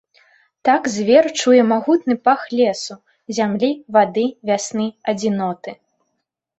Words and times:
Так 0.69 0.87
звер 0.93 1.25
чуе 1.41 1.59
магутны 1.73 2.15
пах 2.29 2.41
лесу, 2.61 2.93
зямлі, 3.39 3.71
вады, 3.99 4.27
вясны, 4.51 4.93
адзіноты. 5.11 5.71